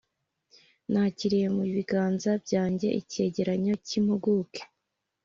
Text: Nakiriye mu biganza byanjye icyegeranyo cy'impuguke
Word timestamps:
Nakiriye 0.91 1.47
mu 1.55 1.63
biganza 1.75 2.31
byanjye 2.43 2.87
icyegeranyo 3.01 3.73
cy'impuguke 3.85 4.61